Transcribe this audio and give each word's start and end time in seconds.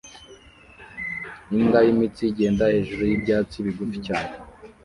Imbwa 1.55 1.79
y'imitsi 1.85 2.21
igenda 2.31 2.63
hejuru 2.75 3.01
y'ibyatsi 3.09 3.57
bigufi 3.65 3.97
cyane 4.07 4.33